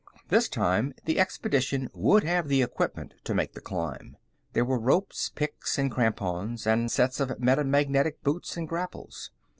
[0.29, 4.17] This time, the expedition would have the equipment to make the climb.
[4.53, 9.29] There were ropes, picks, and crampons, and sets of metamagnetic boots and grapples.